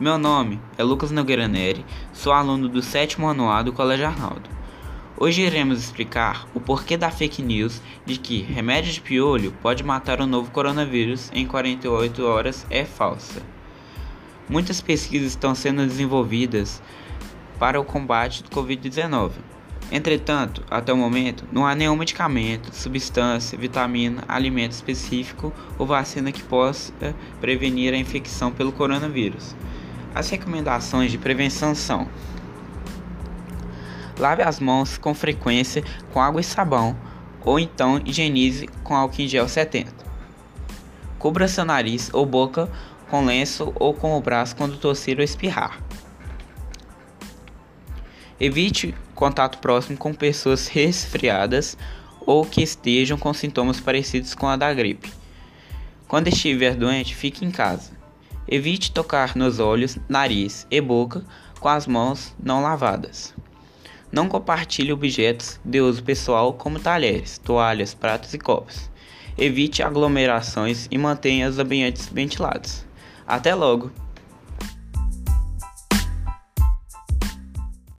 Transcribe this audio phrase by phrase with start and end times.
[0.00, 4.48] Meu nome é Lucas Nogueira Neri, sou aluno do sétimo ano A do Colégio Arnaldo.
[5.16, 10.20] Hoje iremos explicar o porquê da fake news de que remédio de piolho pode matar
[10.20, 13.42] o novo coronavírus em 48 horas é falsa.
[14.48, 16.80] Muitas pesquisas estão sendo desenvolvidas
[17.58, 19.32] para o combate do Covid-19.
[19.90, 26.42] Entretanto, até o momento, não há nenhum medicamento, substância, vitamina, alimento específico ou vacina que
[26.44, 26.92] possa
[27.40, 29.56] prevenir a infecção pelo coronavírus.
[30.18, 32.08] As recomendações de prevenção são:
[34.18, 36.96] lave as mãos com frequência com água e sabão,
[37.44, 39.92] ou então higienize com álcool em gel 70.
[41.20, 42.68] Cubra seu nariz ou boca
[43.08, 45.80] com lenço ou com o braço quando tossir ou espirrar.
[48.40, 51.78] Evite contato próximo com pessoas resfriadas
[52.22, 55.12] ou que estejam com sintomas parecidos com a da gripe.
[56.08, 57.96] Quando estiver doente, fique em casa.
[58.50, 61.22] Evite tocar nos olhos, nariz e boca
[61.60, 63.34] com as mãos não lavadas.
[64.10, 68.90] Não compartilhe objetos de uso pessoal como talheres, toalhas, pratos e copos.
[69.36, 72.86] Evite aglomerações e mantenha os ambientes ventilados.
[73.26, 73.92] Até logo!